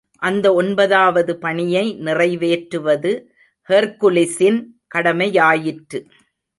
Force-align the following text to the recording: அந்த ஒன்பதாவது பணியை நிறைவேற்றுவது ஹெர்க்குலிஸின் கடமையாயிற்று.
அந்த 0.21 0.53
ஒன்பதாவது 0.53 1.33
பணியை 1.37 1.85
நிறைவேற்றுவது 1.99 3.11
ஹெர்க்குலிஸின் 3.69 4.59
கடமையாயிற்று. 4.95 5.99